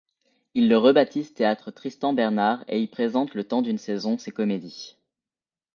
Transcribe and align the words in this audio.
Il 0.55 0.67
le 0.67 0.79
rebaptise 0.79 1.35
théâtre 1.35 1.69
Tristan-Bernard 1.69 2.65
et 2.67 2.81
y 2.81 2.87
présente 2.87 3.35
le 3.35 3.43
temps 3.43 3.61
d'une 3.61 3.77
saison 3.77 4.17
ses 4.17 4.31
comédies. 4.31 4.97